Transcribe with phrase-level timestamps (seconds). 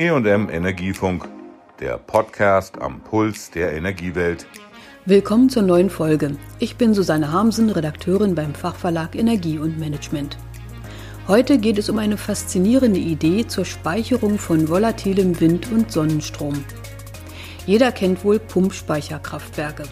[0.00, 1.28] EM Energiefunk,
[1.78, 4.46] der Podcast am Puls der Energiewelt.
[5.04, 6.38] Willkommen zur neuen Folge.
[6.58, 10.38] Ich bin Susanne Harmsen, Redakteurin beim Fachverlag Energie und Management.
[11.28, 16.64] Heute geht es um eine faszinierende Idee zur Speicherung von volatilem Wind- und Sonnenstrom.
[17.66, 19.82] Jeder kennt wohl Pumpspeicherkraftwerke.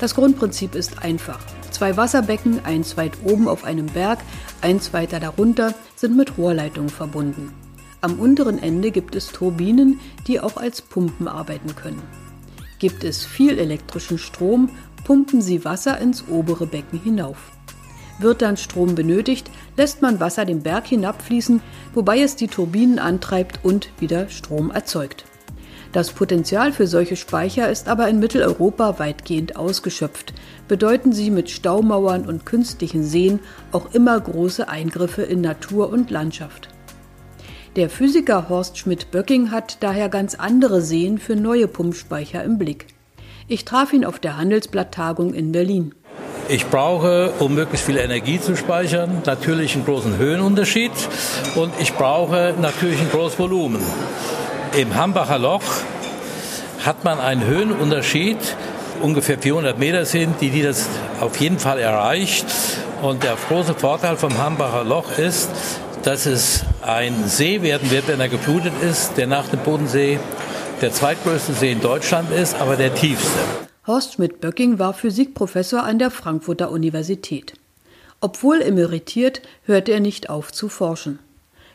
[0.00, 1.38] Das Grundprinzip ist einfach.
[1.70, 4.18] Zwei Wasserbecken, eins weit oben auf einem Berg,
[4.62, 7.52] eins weiter darunter, sind mit Rohrleitungen verbunden.
[8.04, 12.02] Am unteren Ende gibt es Turbinen, die auch als Pumpen arbeiten können.
[12.78, 14.68] Gibt es viel elektrischen Strom,
[15.04, 17.50] pumpen sie Wasser ins obere Becken hinauf.
[18.18, 21.62] Wird dann Strom benötigt, lässt man Wasser den Berg hinabfließen,
[21.94, 25.24] wobei es die Turbinen antreibt und wieder Strom erzeugt.
[25.92, 30.34] Das Potenzial für solche Speicher ist aber in Mitteleuropa weitgehend ausgeschöpft,
[30.68, 33.40] bedeuten sie mit Staumauern und künstlichen Seen
[33.72, 36.73] auch immer große Eingriffe in Natur und Landschaft.
[37.76, 42.86] Der Physiker Horst Schmidt-Böcking hat daher ganz andere Seen für neue Pumpspeicher im Blick.
[43.48, 45.92] Ich traf ihn auf der Handelsblatttagung in Berlin.
[46.48, 50.92] Ich brauche, um möglichst viel Energie zu speichern, natürlich einen großen Höhenunterschied
[51.56, 53.82] und ich brauche natürlich ein großes Volumen.
[54.78, 55.64] Im Hambacher Loch
[56.86, 58.38] hat man einen Höhenunterschied,
[59.02, 60.86] ungefähr 400 Meter sind, die, die das
[61.18, 62.46] auf jeden Fall erreicht.
[63.02, 65.50] Und der große Vorteil vom Hambacher Loch ist,
[66.04, 70.18] dass es ein See werden wird, wenn er geflutet ist, der nach dem Bodensee
[70.80, 73.38] der zweitgrößte See in Deutschland ist, aber der tiefste.
[73.86, 77.54] Horst Schmidt-Böcking war Physikprofessor an der Frankfurter Universität.
[78.20, 81.18] Obwohl emeritiert, hörte er nicht auf zu forschen.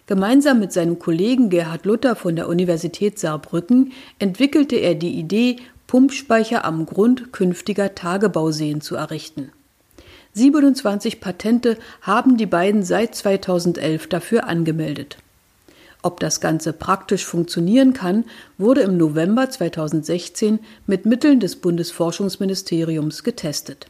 [0.06, 6.66] Gemeinsam mit seinem Kollegen Gerhard Luther von der Universität Saarbrücken entwickelte er die Idee, Pumpspeicher
[6.66, 9.52] am Grund künftiger Tagebauseen zu errichten.
[10.34, 15.18] 27 Patente haben die beiden seit 2011 dafür angemeldet.
[16.02, 18.24] Ob das Ganze praktisch funktionieren kann,
[18.58, 23.88] wurde im November 2016 mit Mitteln des Bundesforschungsministeriums getestet.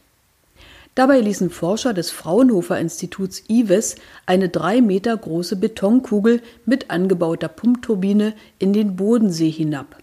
[0.96, 3.94] Dabei ließen Forscher des Fraunhofer Instituts IWES
[4.26, 9.96] eine drei Meter große Betonkugel mit angebauter Pumpturbine in den Bodensee hinab.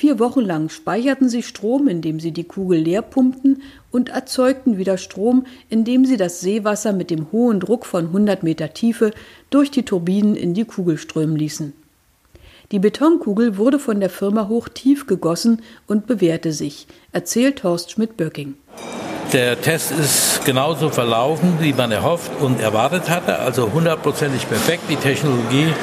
[0.00, 4.96] Vier Wochen lang speicherten sie Strom, indem sie die Kugel leer pumpten und erzeugten wieder
[4.96, 9.10] Strom, indem sie das Seewasser mit dem hohen Druck von 100 Meter Tiefe
[9.50, 11.74] durch die Turbinen in die Kugel strömen ließen.
[12.72, 18.54] Die Betonkugel wurde von der Firma Hochtief gegossen und bewährte sich, erzählt Horst Schmidt-Böcking.
[19.34, 24.84] Der Test ist genauso verlaufen, wie man erhofft und erwartet hatte, also hundertprozentig perfekt.
[24.88, 25.74] Die Technologie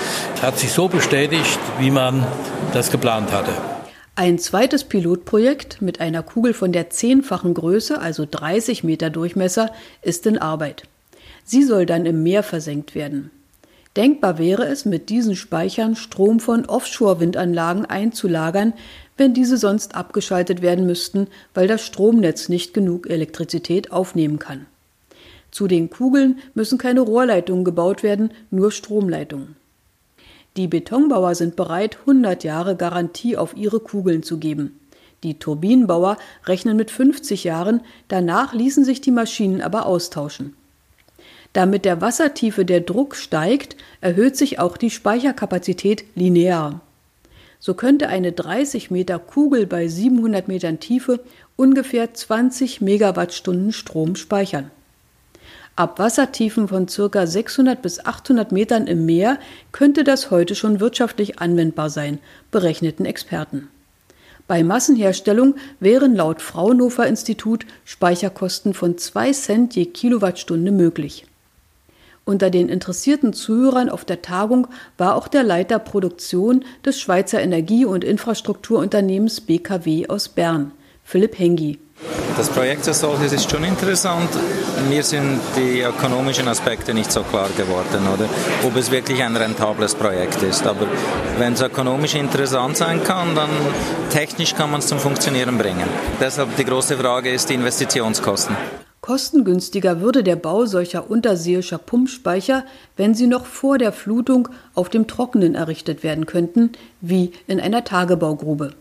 [0.42, 2.26] hat sich so bestätigt, wie man
[2.74, 3.52] das geplant hatte.
[4.20, 10.26] Ein zweites Pilotprojekt mit einer Kugel von der zehnfachen Größe, also 30 Meter Durchmesser, ist
[10.26, 10.86] in Arbeit.
[11.44, 13.30] Sie soll dann im Meer versenkt werden.
[13.96, 18.74] Denkbar wäre es, mit diesen Speichern Strom von Offshore-Windanlagen einzulagern,
[19.18, 24.66] wenn diese sonst abgeschaltet werden müssten, weil das Stromnetz nicht genug Elektrizität aufnehmen kann.
[25.52, 29.58] Zu den Kugeln müssen keine Rohrleitungen gebaut werden, nur Stromleitungen.
[30.58, 34.80] Die Betonbauer sind bereit, 100 Jahre Garantie auf ihre Kugeln zu geben.
[35.22, 40.56] Die Turbinenbauer rechnen mit 50 Jahren, danach ließen sich die Maschinen aber austauschen.
[41.54, 46.82] Da mit der Wassertiefe der Druck steigt, erhöht sich auch die Speicherkapazität linear.
[47.60, 51.20] So könnte eine 30 Meter Kugel bei 700 Metern Tiefe
[51.56, 54.72] ungefähr 20 Megawattstunden Strom speichern.
[55.78, 57.28] Ab Wassertiefen von ca.
[57.28, 59.38] 600 bis 800 Metern im Meer
[59.72, 62.18] könnte das heute schon wirtschaftlich anwendbar sein,
[62.50, 63.70] berechneten Experten.
[64.48, 71.28] Bei Massenherstellung wären laut Fraunhofer Institut Speicherkosten von 2 Cent je Kilowattstunde möglich.
[72.26, 74.68] Unter den interessierten Zuhörern auf der Tagung
[74.98, 80.72] war auch der Leiter Produktion des Schweizer Energie- und Infrastrukturunternehmens BKW aus Bern,
[81.04, 81.78] Philipp Hengi.
[82.38, 84.30] Das Projekt als solches ist schon interessant.
[84.88, 88.30] Mir sind die ökonomischen Aspekte nicht so klar geworden, oder?
[88.64, 90.68] Ob es wirklich ein rentables Projekt ist.
[90.68, 90.86] Aber
[91.40, 93.50] wenn es ökonomisch interessant sein kann, dann
[94.12, 95.88] technisch kann man es zum Funktionieren bringen.
[96.22, 98.56] Deshalb die große Frage ist die Investitionskosten.
[99.02, 102.66] Kostengünstiger würde der Bau solcher unterseeischer Pumpspeicher,
[102.98, 107.84] wenn sie noch vor der Flutung auf dem Trockenen errichtet werden könnten, wie in einer
[107.84, 108.74] Tagebaugrube.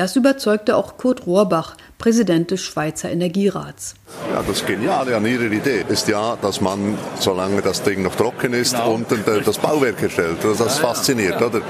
[0.00, 3.96] Das überzeugte auch Kurt Rohrbach, Präsident des Schweizer Energierats.
[4.32, 8.54] Ja, das Geniale an Ihrer Idee ist ja, dass man, solange das Ding noch trocken
[8.54, 8.94] ist, genau.
[8.94, 10.38] unten das Bauwerk erstellt.
[10.42, 11.60] Das ist fasziniert, oder?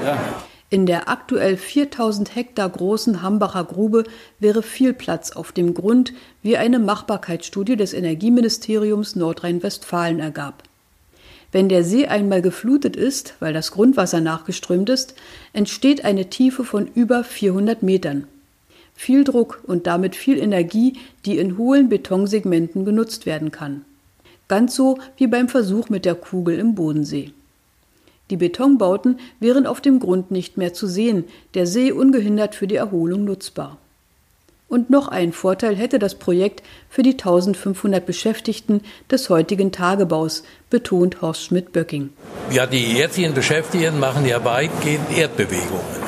[0.68, 4.04] In der aktuell 4000 Hektar großen Hambacher Grube
[4.38, 10.62] wäre viel Platz auf dem Grund, wie eine Machbarkeitsstudie des Energieministeriums Nordrhein-Westfalen ergab.
[11.52, 15.14] Wenn der See einmal geflutet ist, weil das Grundwasser nachgeströmt ist,
[15.52, 18.26] entsteht eine Tiefe von über 400 Metern.
[18.94, 23.84] Viel Druck und damit viel Energie, die in hohlen Betonsegmenten genutzt werden kann.
[24.46, 27.32] Ganz so wie beim Versuch mit der Kugel im Bodensee.
[28.30, 31.24] Die Betonbauten wären auf dem Grund nicht mehr zu sehen,
[31.54, 33.78] der See ungehindert für die Erholung nutzbar.
[34.70, 41.20] Und noch ein Vorteil hätte das Projekt für die 1500 Beschäftigten des heutigen Tagebaus, betont
[41.20, 42.10] Horst Schmidt-Böcking.
[42.52, 46.00] Ja, die jetzigen Beschäftigten machen ja weitgehend Erdbewegungen.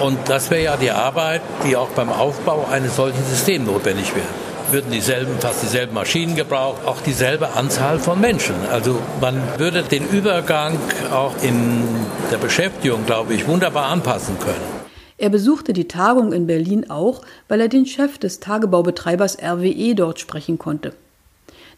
[0.00, 4.26] Und das wäre ja die Arbeit, die auch beim Aufbau eines solchen Systems notwendig wäre
[4.72, 8.56] würden dieselben, fast dieselben Maschinen gebraucht, auch dieselbe Anzahl von Menschen.
[8.72, 10.76] Also man würde den Übergang
[11.12, 11.84] auch in
[12.32, 14.75] der Beschäftigung, glaube ich, wunderbar anpassen können.
[15.18, 20.20] Er besuchte die Tagung in Berlin auch, weil er den Chef des Tagebaubetreibers RWE dort
[20.20, 20.92] sprechen konnte.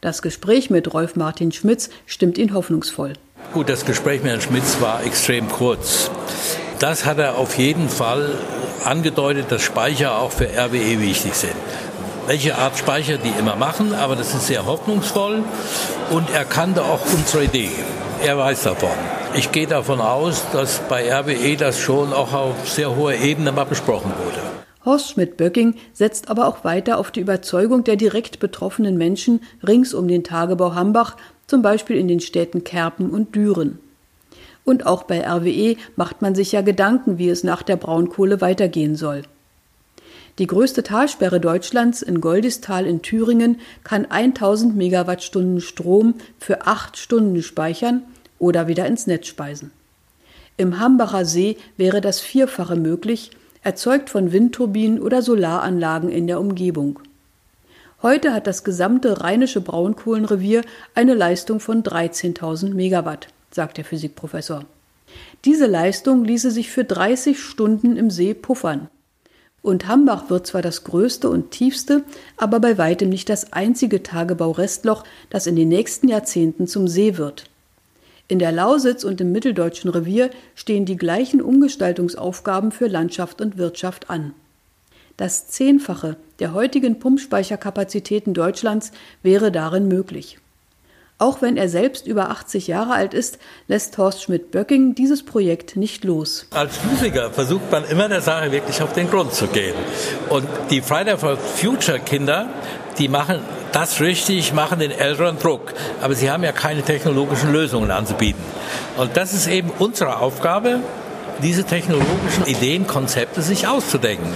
[0.00, 3.12] Das Gespräch mit Rolf Martin Schmitz stimmt ihn hoffnungsvoll.
[3.52, 6.10] Gut, das Gespräch mit Herrn Schmitz war extrem kurz.
[6.80, 8.34] Das hat er auf jeden Fall
[8.84, 11.54] angedeutet, dass Speicher auch für RWE wichtig sind.
[12.26, 15.44] Welche Art Speicher die immer machen, aber das ist sehr hoffnungsvoll
[16.10, 17.70] und er kannte auch unsere Idee.
[18.24, 18.90] Er weiß davon.
[19.34, 23.64] Ich gehe davon aus, dass bei RWE das schon auch auf sehr hoher Ebene mal
[23.64, 24.40] besprochen wurde.
[24.84, 30.08] Horst Schmidt-Böcking setzt aber auch weiter auf die Überzeugung der direkt betroffenen Menschen rings um
[30.08, 31.16] den Tagebau Hambach,
[31.46, 33.78] zum Beispiel in den Städten Kerpen und Düren.
[34.64, 38.96] Und auch bei RWE macht man sich ja Gedanken, wie es nach der Braunkohle weitergehen
[38.96, 39.22] soll.
[40.38, 47.42] Die größte Talsperre Deutschlands in Goldistal in Thüringen kann 1000 Megawattstunden Strom für acht Stunden
[47.42, 48.02] speichern
[48.38, 49.70] oder wieder ins Netz speisen.
[50.56, 53.30] Im Hambacher See wäre das Vierfache möglich,
[53.62, 57.00] erzeugt von Windturbinen oder Solaranlagen in der Umgebung.
[58.02, 60.62] Heute hat das gesamte rheinische Braunkohlenrevier
[60.94, 64.64] eine Leistung von 13.000 Megawatt, sagt der Physikprofessor.
[65.44, 68.88] Diese Leistung ließe sich für 30 Stunden im See puffern.
[69.62, 72.04] Und Hambach wird zwar das größte und tiefste,
[72.36, 77.44] aber bei weitem nicht das einzige Tagebau-Restloch, das in den nächsten Jahrzehnten zum See wird.
[78.30, 84.10] In der Lausitz und im Mitteldeutschen Revier stehen die gleichen Umgestaltungsaufgaben für Landschaft und Wirtschaft
[84.10, 84.34] an.
[85.16, 88.92] Das Zehnfache der heutigen Pumpspeicherkapazitäten Deutschlands
[89.22, 90.38] wäre darin möglich.
[91.20, 96.04] Auch wenn er selbst über 80 Jahre alt ist, lässt Horst Schmidt-Böcking dieses Projekt nicht
[96.04, 96.46] los.
[96.50, 99.74] Als Physiker versucht man immer der Sache wirklich auf den Grund zu gehen.
[100.28, 102.48] Und die Friday for Future Kinder,
[102.98, 103.40] die machen
[103.72, 105.74] das richtig, machen den Älteren Druck.
[106.00, 108.42] Aber sie haben ja keine technologischen Lösungen anzubieten.
[108.96, 110.80] Und das ist eben unsere Aufgabe,
[111.42, 114.32] diese technologischen Ideen, Konzepte sich auszudenken.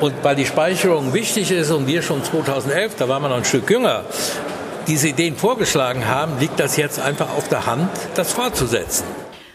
[0.00, 3.44] Und weil die Speicherung wichtig ist und wir schon 2011, da waren wir noch ein
[3.44, 4.04] Stück jünger,
[4.86, 9.04] diese Ideen vorgeschlagen haben, liegt das jetzt einfach auf der Hand, das fortzusetzen.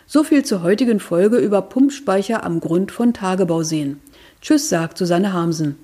[0.08, 4.02] So viel zur heutigen Folge über Pumpspeicher am Grund von Tagebauseen.
[4.42, 5.78] Tschüss, sagt Susanne Harmsen.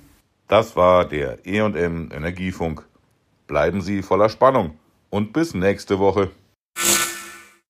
[0.48, 2.82] Das war der E&M Energiefunk.
[3.46, 4.78] Bleiben Sie voller Spannung
[5.10, 6.30] und bis nächste Woche.